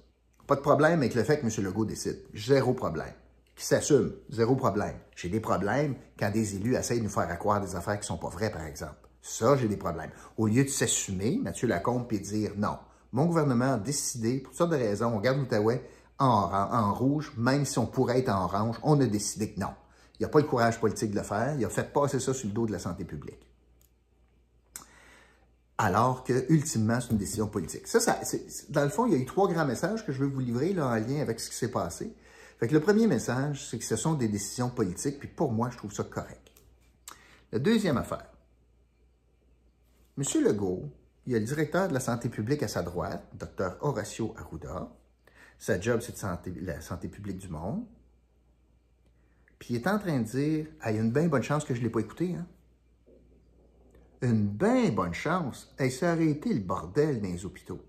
Pas 0.47 0.55
de 0.55 0.61
problème 0.61 0.99
avec 0.99 1.15
le 1.15 1.23
fait 1.23 1.39
que 1.39 1.45
M. 1.45 1.65
Legault 1.65 1.85
décide. 1.85 2.23
Zéro 2.33 2.73
problème. 2.73 3.13
Qui 3.55 3.65
s'assume? 3.65 4.13
Zéro 4.29 4.55
problème. 4.55 4.95
J'ai 5.15 5.29
des 5.29 5.41
problèmes 5.41 5.95
quand 6.17 6.31
des 6.31 6.55
élus 6.55 6.75
essayent 6.75 6.99
de 6.99 7.03
nous 7.03 7.09
faire 7.09 7.37
croire 7.37 7.61
des 7.61 7.75
affaires 7.75 7.99
qui 7.99 8.07
sont 8.07 8.17
pas 8.17 8.29
vraies, 8.29 8.51
par 8.51 8.65
exemple. 8.65 9.08
Ça, 9.21 9.55
j'ai 9.57 9.67
des 9.67 9.77
problèmes. 9.77 10.11
Au 10.37 10.47
lieu 10.47 10.63
de 10.63 10.69
s'assumer, 10.69 11.39
Mathieu 11.41 11.67
Lacombe, 11.67 12.07
puis 12.07 12.19
dire 12.19 12.51
non. 12.57 12.77
Mon 13.11 13.25
gouvernement 13.25 13.73
a 13.73 13.77
décidé, 13.77 14.39
pour 14.39 14.51
toutes 14.51 14.57
sortes 14.57 14.71
de 14.71 14.77
raisons, 14.77 15.13
on 15.15 15.19
garde 15.19 15.39
l'Outaouais 15.39 15.83
en, 16.19 16.25
en, 16.27 16.93
rouge, 16.93 17.33
même 17.37 17.65
si 17.65 17.79
on 17.79 17.85
pourrait 17.85 18.19
être 18.19 18.29
en 18.29 18.43
orange, 18.43 18.77
on 18.83 18.99
a 19.01 19.05
décidé 19.05 19.51
que 19.51 19.59
non. 19.59 19.73
Il 20.19 20.23
n'y 20.23 20.25
a 20.25 20.29
pas 20.29 20.39
le 20.39 20.45
courage 20.45 20.79
politique 20.79 21.11
de 21.11 21.15
le 21.15 21.23
faire. 21.23 21.55
Il 21.57 21.63
a 21.63 21.69
fait 21.69 21.91
passer 21.93 22.19
ça 22.19 22.33
sur 22.33 22.47
le 22.47 22.53
dos 22.53 22.67
de 22.67 22.71
la 22.71 22.79
santé 22.79 23.05
publique. 23.05 23.39
Alors 25.77 26.25
que, 26.25 26.45
ultimement, 26.51 26.99
c'est 26.99 27.11
une 27.11 27.17
décision 27.17 27.47
politique. 27.47 27.87
Ça, 27.87 28.01
ça 28.01 28.19
dans 28.69 28.83
le 28.83 28.89
fond, 28.89 29.05
il 29.05 29.13
y 29.13 29.15
a 29.15 29.19
eu 29.19 29.25
trois 29.25 29.47
grands 29.47 29.65
messages 29.65 30.05
que 30.05 30.11
je 30.11 30.19
veux 30.19 30.27
vous 30.27 30.41
livrer 30.41 30.75
en 30.79 30.93
lien 30.95 31.21
avec 31.21 31.39
ce 31.39 31.49
qui 31.49 31.55
s'est 31.55 31.71
passé. 31.71 32.13
Le 32.61 32.79
premier 32.81 33.07
message, 33.07 33.65
c'est 33.69 33.77
que 33.77 33.85
ce 33.85 33.95
sont 33.95 34.13
des 34.13 34.27
décisions 34.27 34.69
politiques, 34.69 35.19
puis 35.19 35.29
pour 35.29 35.53
moi, 35.53 35.69
je 35.71 35.77
trouve 35.77 35.93
ça 35.93 36.03
correct. 36.03 36.51
La 37.53 37.59
deuxième 37.59 37.97
affaire, 37.97 38.25
M. 40.19 40.43
Legault, 40.43 40.91
il 41.25 41.31
y 41.31 41.35
a 41.37 41.39
le 41.39 41.45
directeur 41.45 41.87
de 41.87 41.93
la 41.93 42.01
santé 42.01 42.27
publique 42.27 42.61
à 42.61 42.67
sa 42.67 42.81
droite, 42.83 43.25
Dr. 43.35 43.77
Horacio 43.79 44.35
Arruda. 44.37 44.93
Sa 45.57 45.79
job, 45.79 46.01
c'est 46.01 46.21
la 46.61 46.81
santé 46.81 47.07
publique 47.07 47.37
du 47.37 47.47
monde. 47.47 47.85
Puis 49.59 49.73
il 49.73 49.75
est 49.77 49.87
en 49.87 49.97
train 49.97 50.19
de 50.19 50.25
dire 50.25 50.67
il 50.85 50.95
y 50.95 50.97
a 50.97 51.01
une 51.01 51.13
bien 51.13 51.29
bonne 51.29 51.43
chance 51.43 51.63
que 51.63 51.73
je 51.73 51.79
ne 51.79 51.85
l'ai 51.85 51.89
pas 51.89 52.01
écouté. 52.01 52.35
Hein? 52.35 52.45
Une 54.21 54.49
bien 54.49 54.89
bonne 54.89 55.13
chance. 55.13 55.73
Elle 55.77 55.89
s'est 55.89 56.05
arrêté 56.05 56.53
le 56.53 56.59
bordel 56.59 57.21
dans 57.21 57.29
les 57.29 57.45
hôpitaux. 57.45 57.85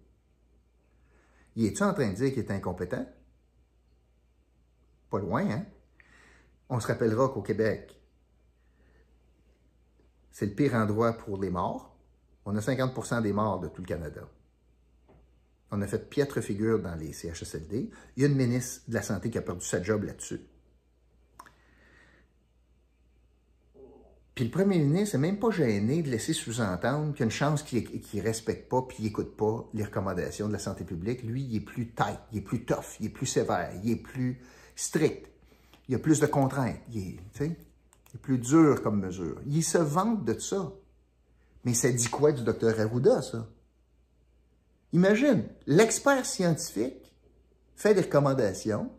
Il 1.57 1.67
est-tu 1.67 1.83
en 1.83 1.93
train 1.95 2.11
de 2.11 2.15
dire 2.15 2.31
qu'il 2.33 2.45
est 2.45 2.53
incompétent? 2.53 3.07
Pas 5.11 5.19
loin, 5.19 5.51
hein? 5.51 5.67
On 6.69 6.79
se 6.79 6.87
rappellera 6.87 7.29
qu'au 7.31 7.43
Québec, 7.43 8.01
c'est 10.31 10.47
le 10.47 10.55
pire 10.55 10.75
endroit 10.75 11.15
pour 11.15 11.37
les 11.37 11.51
morts. 11.51 11.91
On 12.45 12.57
a 12.57 12.61
50% 12.61 13.23
des 13.23 13.33
morts 13.33 13.61
de 13.61 13.69
tout 13.69 13.83
le 13.83 13.87
Canada. 13.87 14.23
On 15.71 15.81
a 15.83 15.87
fait 15.87 16.09
piètre 16.09 16.41
figure 16.41 16.81
dans 16.81 16.97
les 16.97 17.13
CHSLD. 17.13 17.91
Il 18.17 18.23
y 18.23 18.27
a 18.27 18.29
une 18.29 18.37
ministre 18.37 18.83
de 18.89 18.95
la 18.95 19.03
Santé 19.03 19.31
qui 19.31 19.39
a 19.39 19.43
perdu 19.43 19.65
sa 19.65 19.83
job 19.83 20.03
là-dessus. 20.05 20.41
Puis 24.35 24.47
le 24.47 24.51
premier 24.51 24.79
ministre 24.79 25.17
n'est 25.17 25.29
même 25.29 25.39
pas 25.39 25.51
gêné 25.51 26.03
de 26.03 26.09
laisser 26.09 26.33
sous-entendre 26.33 27.15
qu'il 27.15 27.31
chance 27.31 27.63
qu'il 27.63 27.85
ne 28.15 28.23
respecte 28.23 28.71
pas 28.71 28.83
puis 28.83 28.97
qu'il 28.97 29.05
n'écoute 29.05 29.37
pas 29.37 29.69
les 29.75 29.85
recommandations 29.85 30.49
de 30.49 30.53
la 30.53 30.59
santé 30.59 30.85
publique. 30.85 31.23
Lui, 31.23 31.43
il 31.43 31.57
est 31.57 31.61
plus 31.61 31.89
tight, 31.93 32.19
il 32.33 32.39
est 32.39 32.41
plus 32.41 32.65
tough, 32.65 32.97
il 33.01 33.07
est 33.07 33.11
plus 33.11 33.27
sévère, 33.27 33.71
il 33.85 33.91
est 33.91 33.97
plus 33.97 34.41
strict. 34.75 35.27
Il 35.89 35.93
y 35.93 35.95
a 35.95 35.99
plus 35.99 36.21
de 36.21 36.27
contraintes. 36.27 36.81
Il 36.93 36.99
est, 36.99 37.17
il 37.41 37.45
est 38.15 38.19
plus 38.19 38.39
dur 38.39 38.81
comme 38.83 39.01
mesure. 39.01 39.41
Il 39.47 39.63
se 39.63 39.79
vante 39.79 40.25
de 40.25 40.39
ça. 40.39 40.73
Mais 41.65 41.75
ça 41.75 41.91
dit 41.91 42.09
quoi 42.09 42.33
du 42.33 42.43
docteur 42.43 42.79
Arruda, 42.81 43.23
ça? 43.23 43.47
Imagine, 44.93 45.45
l'expert 45.67 46.27
scientifique 46.27 47.15
fait 47.77 47.95
des 47.95 48.01
recommandations, 48.01 48.91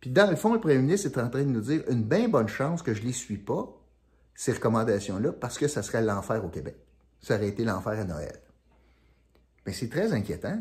puis 0.00 0.10
dans 0.10 0.30
le 0.30 0.36
fond, 0.36 0.52
le 0.52 0.60
premier 0.60 0.78
ministre 0.78 1.08
est 1.08 1.20
en 1.20 1.28
train 1.28 1.42
de 1.42 1.50
nous 1.50 1.60
dire 1.60 1.82
une 1.88 2.04
bien 2.04 2.28
bonne 2.28 2.48
chance 2.48 2.82
que 2.82 2.94
je 2.94 3.02
ne 3.02 3.06
les 3.06 3.12
suis 3.12 3.38
pas, 3.38 3.68
ces 4.34 4.52
recommandations-là, 4.52 5.32
parce 5.32 5.58
que 5.58 5.66
ça 5.66 5.82
serait 5.82 6.02
l'enfer 6.02 6.44
au 6.44 6.48
Québec. 6.48 6.76
Ça 7.20 7.34
aurait 7.34 7.48
été 7.48 7.64
l'enfer 7.64 7.98
à 7.98 8.04
Noël. 8.04 8.40
Mais 9.66 9.72
c'est 9.72 9.88
très 9.88 10.12
inquiétant. 10.12 10.60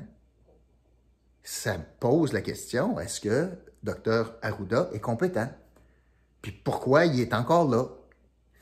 Ça 1.44 1.78
pose 2.00 2.34
la 2.34 2.42
question, 2.42 3.00
est-ce 3.00 3.22
que 3.22 3.50
Dr 3.84 4.34
Arruda 4.42 4.90
est 4.94 5.00
compétent? 5.00 5.50
Puis 6.42 6.52
pourquoi 6.52 7.06
il 7.06 7.20
est 7.20 7.34
encore 7.34 7.70
là? 7.70 7.86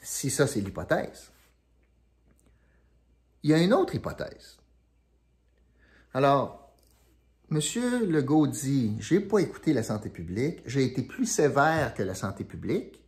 Si 0.02 0.30
ça, 0.30 0.46
c'est 0.46 0.60
l'hypothèse. 0.62 1.32
Il 3.46 3.52
y 3.52 3.54
a 3.54 3.60
une 3.60 3.76
autre 3.76 3.94
hypothèse. 3.94 4.58
Alors, 6.16 6.74
M. 7.52 7.60
Legault 8.10 8.48
dit, 8.48 8.96
j'ai 9.00 9.20
pas 9.20 9.38
écouté 9.38 9.72
la 9.72 9.84
santé 9.84 10.10
publique, 10.10 10.64
j'ai 10.66 10.84
été 10.84 11.04
plus 11.04 11.28
sévère 11.28 11.94
que 11.94 12.02
la 12.02 12.16
santé 12.16 12.44
publique, 12.44 13.06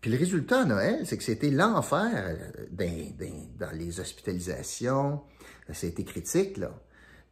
Puis 0.00 0.12
le 0.12 0.16
résultat 0.16 0.60
à 0.60 0.64
Noël, 0.64 1.04
c'est 1.08 1.18
que 1.18 1.24
c'était 1.24 1.50
l'enfer 1.50 2.38
dans, 2.70 3.72
les 3.72 3.98
hospitalisations. 3.98 5.24
C'était 5.72 6.04
critique, 6.04 6.56
là. 6.56 6.70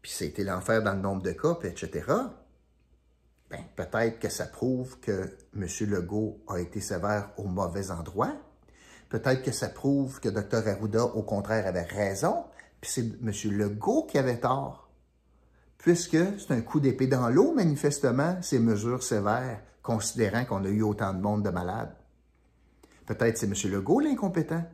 Puis 0.03 0.11
c'était 0.11 0.43
l'enfer 0.43 0.83
dans 0.83 0.95
le 0.95 1.01
nombre 1.01 1.23
de 1.23 1.31
cas, 1.31 1.57
etc. 1.63 2.13
Ben, 3.51 3.65
peut-être 3.77 4.19
que 4.19 4.29
ça 4.29 4.47
prouve 4.47 4.99
que 4.99 5.37
M. 5.55 5.69
Legault 5.83 6.43
a 6.49 6.59
été 6.59 6.81
sévère 6.81 7.31
au 7.37 7.45
mauvais 7.45 7.93
endroit. 7.93 8.35
Peut-être 9.09 9.43
que 9.43 9.53
ça 9.53 9.69
prouve 9.69 10.21
que 10.21 10.29
Dr. 10.29 10.69
Arruda, 10.69 11.05
au 11.05 11.23
contraire, 11.23 11.67
avait 11.67 11.83
raison. 11.83 12.45
Puis 12.81 12.91
c'est 12.91 13.01
M. 13.23 13.57
Legault 13.57 14.05
qui 14.05 14.19
avait 14.19 14.41
tort. 14.41 14.91
Puisque 15.79 16.17
c'est 16.39 16.51
un 16.53 16.63
coup 16.63 16.81
d'épée 16.81 17.07
dans 17.07 17.29
l'eau, 17.29 17.53
manifestement, 17.55 18.39
ces 18.43 18.59
mesures 18.59 19.03
sévères, 19.03 19.61
considérant 19.83 20.45
qu'on 20.45 20.65
a 20.65 20.69
eu 20.69 20.83
autant 20.83 21.13
de 21.13 21.21
monde 21.21 21.43
de 21.43 21.51
malades. 21.51 21.95
Peut-être 23.07 23.37
c'est 23.37 23.47
M. 23.47 23.73
Legault 23.73 24.01
l'incompétent 24.01 24.65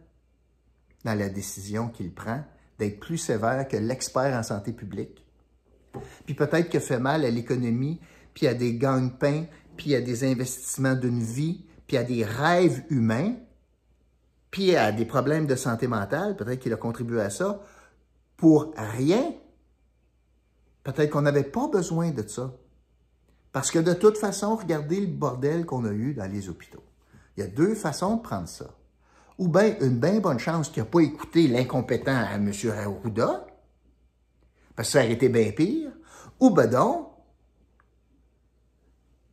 dans 1.05 1.15
la 1.15 1.29
décision 1.29 1.89
qu'il 1.89 2.13
prend 2.13 2.45
d'être 2.79 3.01
plus 3.01 3.19
sévère 3.19 3.67
que 3.69 3.77
l'expert 3.77 4.37
en 4.39 4.43
santé 4.43 4.73
publique. 4.73 5.25
Puis 6.25 6.35
peut-être 6.35 6.71
que 6.71 6.79
fait 6.79 6.99
mal 6.99 7.25
à 7.25 7.31
l'économie, 7.31 8.01
puis 8.35 8.47
à 8.47 8.55
des 8.55 8.77
gagne-pains, 8.77 9.45
puis 9.77 9.95
à 9.95 10.01
des 10.01 10.25
investissements 10.25 10.95
d'une 10.95 11.23
vie, 11.23 11.65
puis 11.87 11.97
à 11.97 12.05
des 12.05 12.25
rêves 12.25 12.85
humains, 12.91 13.35
puis 14.51 14.77
à 14.77 14.93
des 14.93 15.05
problèmes 15.05 15.47
de 15.47 15.55
santé 15.55 15.87
mentale, 15.87 16.37
peut-être 16.37 16.61
qu'il 16.61 16.73
a 16.73 16.77
contribué 16.77 17.21
à 17.21 17.31
ça, 17.31 17.63
pour 18.37 18.73
rien. 18.77 19.35
Peut-être 20.83 21.11
qu'on 21.11 21.23
n'avait 21.23 21.45
pas 21.45 21.69
besoin 21.69 22.11
de 22.11 22.27
ça. 22.27 22.53
Parce 23.53 23.71
que 23.71 23.79
de 23.79 23.93
toute 23.93 24.17
façon, 24.17 24.57
regardez 24.57 25.01
le 25.01 25.07
bordel 25.09 25.67
qu'on 25.67 25.85
a 25.85 25.91
eu 25.91 26.15
dans 26.15 26.31
les 26.31 26.49
hôpitaux. 26.49 26.83
Il 27.37 27.41
y 27.41 27.47
a 27.47 27.49
deux 27.49 27.75
façons 27.75 28.17
de 28.17 28.23
prendre 28.23 28.49
ça. 28.49 28.67
Ou 29.39 29.49
bien 29.49 29.77
une 29.81 29.99
bien 29.99 30.21
bonne 30.21 30.39
chance 30.39 30.69
qu'il 30.69 30.83
n'a 30.83 30.89
pas 30.89 31.01
écouté 31.01 31.49
l'incompétent 31.49 32.17
à 32.17 32.35
M. 32.35 32.53
Arruda, 32.77 33.47
parce 34.77 34.89
que 34.89 34.93
ça 34.93 34.99
aurait 35.01 35.13
été 35.13 35.29
bien 35.29 35.51
pire. 35.53 35.91
Ou 36.39 36.51
ben 36.51 36.67
donc, 36.67 37.10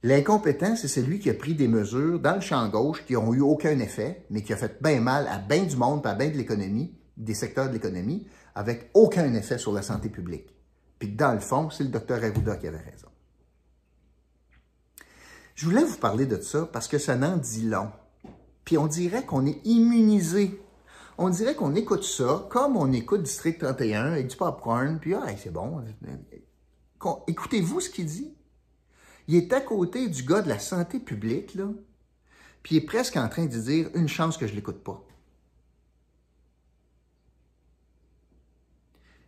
l'incompétent, 0.07 0.75
c'est 0.75 0.87
celui 0.87 1.19
qui 1.19 1.29
a 1.29 1.33
pris 1.33 1.53
des 1.53 1.67
mesures 1.67 2.19
dans 2.19 2.35
le 2.35 2.41
champ 2.41 2.67
gauche 2.69 3.03
qui 3.05 3.13
n'ont 3.13 3.33
eu 3.33 3.41
aucun 3.41 3.77
effet, 3.79 4.25
mais 4.29 4.41
qui 4.41 4.53
a 4.53 4.57
fait 4.57 4.81
bien 4.81 5.01
mal 5.01 5.27
à 5.27 5.37
bien 5.37 5.63
du 5.63 5.75
monde, 5.75 6.05
à 6.07 6.15
bien 6.15 6.29
de 6.29 6.37
l'économie, 6.37 6.95
des 7.17 7.33
secteurs 7.33 7.67
de 7.67 7.73
l'économie, 7.73 8.27
avec 8.55 8.89
aucun 8.93 9.33
effet 9.33 9.57
sur 9.57 9.71
la 9.71 9.81
santé 9.81 10.09
publique. 10.09 10.55
Puis 10.97 11.09
dans 11.09 11.33
le 11.33 11.39
fond, 11.39 11.69
c'est 11.69 11.83
le 11.83 11.89
docteur 11.89 12.23
Arruda 12.23 12.55
qui 12.55 12.67
avait 12.67 12.77
raison. 12.77 13.07
Je 15.55 15.65
voulais 15.65 15.83
vous 15.83 15.97
parler 15.97 16.25
de 16.25 16.39
ça 16.41 16.69
parce 16.71 16.87
que 16.87 16.97
ça 16.97 17.15
n'en 17.15 17.37
dit 17.37 17.63
long. 17.63 17.89
Puis 18.63 18.77
on 18.77 18.87
dirait 18.87 19.25
qu'on 19.25 19.45
est 19.45 19.59
immunisé. 19.65 20.61
On 21.17 21.29
dirait 21.29 21.55
qu'on 21.55 21.75
écoute 21.75 22.03
ça 22.03 22.45
comme 22.49 22.77
on 22.77 22.91
écoute 22.93 23.23
District 23.23 23.57
31 23.59 24.11
avec 24.11 24.27
du 24.27 24.35
popcorn, 24.35 24.99
puis 24.99 25.15
ah, 25.15 25.25
c'est 25.37 25.51
bon. 25.51 25.83
Écoutez-vous 27.27 27.79
ce 27.79 27.89
qu'il 27.89 28.05
dit? 28.05 28.36
Il 29.27 29.35
est 29.35 29.51
à 29.53 29.61
côté 29.61 30.07
du 30.07 30.23
gars 30.23 30.41
de 30.41 30.49
la 30.49 30.59
santé 30.59 30.99
publique, 30.99 31.55
là, 31.55 31.67
puis 32.63 32.75
il 32.75 32.77
est 32.79 32.85
presque 32.85 33.17
en 33.17 33.27
train 33.29 33.45
de 33.45 33.57
dire 33.57 33.89
une 33.93 34.07
chance 34.07 34.37
que 34.37 34.47
je 34.47 34.55
l'écoute 34.55 34.83
pas. 34.83 35.03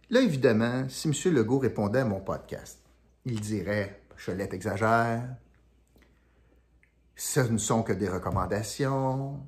Là, 0.10 0.22
évidemment, 0.22 0.90
si 0.90 1.08
M. 1.08 1.34
Legault 1.34 1.60
répondait 1.60 2.00
à 2.00 2.06
mon 2.06 2.20
podcast, 2.20 2.80
il 3.26 3.40
dirait 3.40 4.02
Cholette 4.18 4.54
exagère, 4.54 5.36
ce 7.16 7.42
ne 7.42 7.58
sont 7.58 7.84
que 7.84 7.94
des 7.94 8.10
recommandations. 8.10 9.40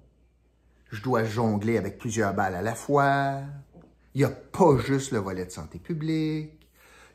Je 0.91 1.01
dois 1.01 1.23
jongler 1.23 1.77
avec 1.77 1.97
plusieurs 1.97 2.33
balles 2.33 2.55
à 2.55 2.61
la 2.61 2.75
fois. 2.75 3.41
Il 4.13 4.19
n'y 4.19 4.25
a 4.25 4.29
pas 4.29 4.77
juste 4.77 5.11
le 5.13 5.19
volet 5.19 5.45
de 5.45 5.51
santé 5.51 5.79
publique. 5.79 6.60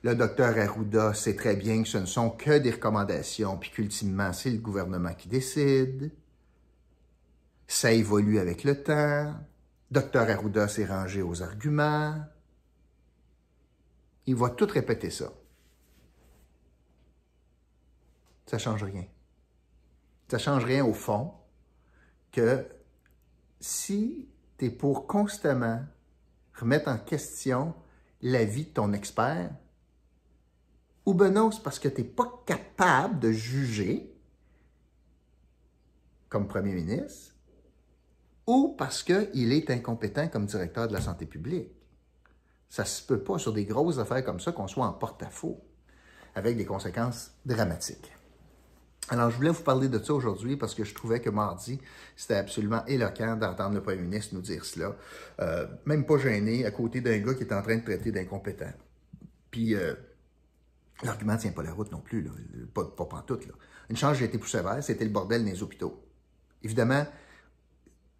Le 0.06 0.14
docteur 0.14 0.56
Arruda 0.56 1.14
sait 1.14 1.34
très 1.34 1.56
bien 1.56 1.82
que 1.82 1.88
ce 1.88 1.98
ne 1.98 2.06
sont 2.06 2.30
que 2.30 2.58
des 2.58 2.70
recommandations, 2.70 3.56
puis 3.56 3.70
qu'ultimement, 3.70 4.32
c'est 4.32 4.52
le 4.52 4.58
gouvernement 4.58 5.12
qui 5.14 5.26
décide. 5.26 6.12
Ça 7.66 7.90
évolue 7.90 8.38
avec 8.38 8.62
le 8.62 8.80
temps. 8.84 9.34
Docteur 9.90 10.30
Arruda 10.30 10.68
s'est 10.68 10.84
rangé 10.84 11.22
aux 11.22 11.42
arguments. 11.42 12.24
Il 14.26 14.36
va 14.36 14.50
tout 14.50 14.68
répéter 14.70 15.10
ça. 15.10 15.32
Ça 18.46 18.58
ne 18.58 18.62
change 18.62 18.84
rien 18.84 19.06
ça 20.28 20.36
ne 20.36 20.42
change 20.42 20.64
rien 20.64 20.84
au 20.84 20.94
fond 20.94 21.32
que 22.30 22.64
si 23.58 24.28
tu 24.56 24.66
es 24.66 24.70
pour 24.70 25.08
constamment 25.08 25.84
remettre 26.54 26.88
en 26.88 26.98
question 26.98 27.74
l'avis 28.22 28.66
de 28.66 28.70
ton 28.70 28.92
expert, 28.92 29.50
ou 31.06 31.14
ben 31.14 31.50
c'est 31.52 31.62
parce 31.62 31.78
que 31.78 31.88
tu 31.88 32.02
n'es 32.02 32.06
pas 32.06 32.42
capable 32.44 33.20
de 33.20 33.30
juger 33.30 34.12
comme 36.28 36.48
premier 36.48 36.74
ministre, 36.74 37.34
ou 38.46 38.74
parce 38.76 39.02
qu'il 39.02 39.52
est 39.52 39.70
incompétent 39.70 40.28
comme 40.28 40.46
directeur 40.46 40.88
de 40.88 40.92
la 40.92 41.00
santé 41.00 41.24
publique. 41.24 41.70
Ça 42.68 42.82
ne 42.82 42.88
se 42.88 43.06
peut 43.06 43.20
pas 43.20 43.38
sur 43.38 43.52
des 43.52 43.64
grosses 43.64 43.98
affaires 43.98 44.24
comme 44.24 44.40
ça 44.40 44.50
qu'on 44.52 44.66
soit 44.66 44.86
en 44.86 44.92
porte-à-faux, 44.92 45.64
avec 46.34 46.56
des 46.56 46.64
conséquences 46.64 47.32
dramatiques. 47.46 48.12
Alors, 49.08 49.30
je 49.30 49.36
voulais 49.36 49.50
vous 49.50 49.62
parler 49.62 49.88
de 49.88 50.02
ça 50.02 50.12
aujourd'hui 50.12 50.56
parce 50.56 50.74
que 50.74 50.82
je 50.82 50.92
trouvais 50.92 51.20
que 51.20 51.30
mardi, 51.30 51.80
c'était 52.16 52.34
absolument 52.34 52.84
éloquent 52.86 53.36
d'entendre 53.36 53.76
le 53.76 53.82
premier 53.82 54.02
ministre 54.02 54.34
nous 54.34 54.40
dire 54.40 54.64
cela. 54.64 54.96
Euh, 55.40 55.66
même 55.84 56.04
pas 56.04 56.18
gêné, 56.18 56.66
à 56.66 56.72
côté 56.72 57.00
d'un 57.00 57.18
gars 57.18 57.34
qui 57.34 57.44
est 57.44 57.52
en 57.52 57.62
train 57.62 57.76
de 57.76 57.84
traiter 57.84 58.10
d'incompétent. 58.10 58.72
Puis, 59.52 59.76
euh, 59.76 59.94
l'argument 61.02 61.34
ne 61.34 61.38
tient 61.38 61.52
pas 61.52 61.62
la 61.62 61.72
route 61.72 61.92
non 61.92 62.00
plus, 62.00 62.22
là. 62.22 62.30
Pas, 62.72 62.84
pas 62.84 63.24
tout. 63.26 63.38
Là. 63.46 63.54
Une 63.90 63.96
chance, 63.96 64.16
j'ai 64.16 64.24
été 64.24 64.38
plus 64.38 64.50
sévère, 64.50 64.82
c'était 64.82 65.04
le 65.04 65.10
bordel 65.10 65.44
dans 65.44 65.50
les 65.50 65.62
hôpitaux. 65.62 66.02
Évidemment, 66.62 67.06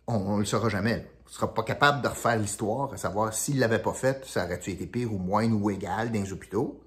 on 0.07 0.35
ne 0.35 0.41
le 0.41 0.45
saura 0.45 0.69
jamais. 0.69 1.09
On 1.25 1.29
ne 1.29 1.35
sera 1.35 1.53
pas 1.53 1.63
capable 1.63 2.03
de 2.03 2.09
refaire 2.09 2.39
l'histoire, 2.39 2.93
à 2.93 2.97
savoir 2.97 3.35
s'il 3.35 3.57
ne 3.57 3.61
l'avait 3.61 3.83
pas 3.83 3.93
fait, 3.93 4.25
ça 4.27 4.45
aurait-tu 4.45 4.71
été 4.71 4.87
pire 4.87 5.13
ou 5.13 5.19
moins 5.19 5.51
ou 5.51 5.71
égal 5.71 6.13
dans 6.13 6.23
les 6.23 6.33
hôpitaux. 6.33 6.81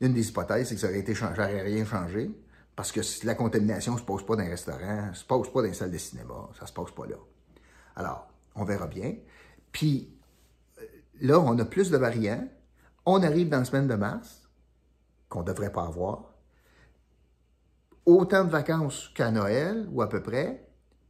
Une 0.00 0.14
des 0.14 0.28
hypothèses, 0.28 0.68
c'est 0.68 0.74
que 0.74 0.80
ça 0.80 0.88
aurait 0.88 0.98
été 0.98 1.14
changé, 1.14 1.42
rien 1.42 1.84
changé. 1.84 2.30
Parce 2.74 2.92
que 2.92 3.00
la 3.24 3.34
contamination 3.34 3.94
ne 3.94 3.98
se 3.98 4.04
pose 4.04 4.24
pas 4.24 4.36
dans 4.36 4.42
un 4.42 4.48
restaurant, 4.48 5.08
ne 5.08 5.12
se 5.12 5.24
pose 5.24 5.52
pas 5.52 5.62
dans 5.62 5.68
une 5.68 5.74
salle 5.74 5.90
de 5.90 5.98
cinéma, 5.98 6.48
ça 6.56 6.62
ne 6.62 6.68
se 6.68 6.72
pose 6.72 6.92
pas 6.92 7.06
là. 7.06 7.16
Alors, 7.96 8.28
on 8.54 8.64
verra 8.64 8.86
bien. 8.86 9.16
Puis 9.72 10.16
euh, 10.78 10.84
là, 11.20 11.40
on 11.40 11.58
a 11.58 11.64
plus 11.64 11.90
de 11.90 11.96
variants. 11.96 12.46
On 13.04 13.22
arrive 13.22 13.48
dans 13.48 13.58
la 13.58 13.64
semaine 13.64 13.88
de 13.88 13.94
mars, 13.94 14.47
qu'on 15.28 15.40
ne 15.40 15.46
devrait 15.46 15.72
pas 15.72 15.84
avoir. 15.84 16.34
Autant 18.06 18.44
de 18.44 18.50
vacances 18.50 19.10
qu'à 19.14 19.30
Noël, 19.30 19.86
ou 19.92 20.02
à 20.02 20.08
peu 20.08 20.22
près. 20.22 20.66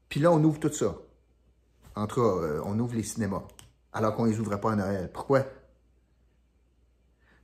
Puis 0.09 0.21
là, 0.21 0.33
on 0.33 0.43
ouvre 0.43 0.59
tout 0.59 0.73
ça. 0.73 0.97
Entre 1.95 2.21
euh, 2.21 2.61
on 2.65 2.79
ouvre 2.79 2.95
les 2.95 3.03
cinémas, 3.03 3.45
alors 3.93 4.15
qu'on 4.15 4.27
ne 4.27 4.31
les 4.31 4.41
ouvrait 4.41 4.61
pas 4.61 4.73
à 4.73 4.77
Noël. 4.77 5.11
Pourquoi? 5.13 5.43
Tu 5.43 5.49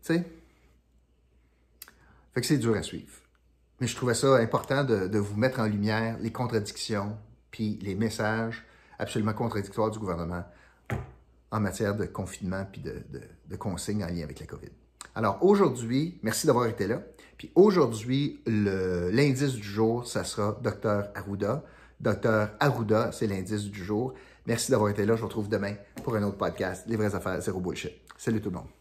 sais? 0.03 0.25
Fait 2.35 2.41
que 2.41 2.47
c'est 2.47 2.59
dur 2.59 2.77
à 2.77 2.83
suivre. 2.83 3.13
Mais 3.81 3.87
je 3.87 3.97
trouvais 3.97 4.15
ça 4.15 4.37
important 4.37 4.85
de, 4.85 5.19
vous 5.19 5.37
mettre 5.37 5.61
en 5.61 5.67
lumière 5.67 6.19
les 6.21 6.33
contradictions 6.33 7.17
puis 7.51 7.79
les 7.83 7.95
messages 7.95 8.65
absolument 8.99 9.35
contradictoires 9.35 9.91
du 9.91 9.99
gouvernement 9.99 10.45
en 11.51 11.61
matière 11.61 11.95
de 11.95 12.05
confinement 12.05 12.65
puis 12.71 12.81
de, 12.81 13.57
consignes 13.57 14.05
en 14.05 14.09
lien 14.09 14.23
avec 14.23 14.41
la 14.41 14.47
COVID. 14.47 14.71
Alors 15.15 15.39
aujourd'hui, 15.45 16.19
merci 16.23 16.47
d'avoir 16.47 16.67
été 16.67 16.87
là. 16.87 17.01
Puis 17.39 17.53
aujourd'hui, 17.55 18.41
l'indice 18.47 19.55
du 19.55 19.63
jour, 19.63 20.07
ça 20.07 20.25
sera 20.25 20.59
Dr 20.63 21.05
Arruda. 21.15 21.63
Dr 22.01 22.49
Arruda, 22.59 23.13
c'est 23.13 23.27
l'indice 23.27 23.65
du 23.65 23.85
jour. 23.85 24.15
Merci 24.47 24.73
d'avoir 24.73 24.91
été 24.91 25.07
là. 25.07 25.15
Je 25.15 25.21
vous 25.21 25.29
retrouve 25.29 25.49
demain 25.49 25.75
pour 26.03 26.17
un 26.17 26.23
autre 26.25 26.37
podcast, 26.37 26.85
Les 26.89 26.97
vraies 26.97 27.15
affaires, 27.15 27.41
zéro 27.41 27.61
bullshit. 27.61 27.93
Salut 28.17 28.41
tout 28.41 28.51
le 28.51 28.57
monde. 28.57 28.74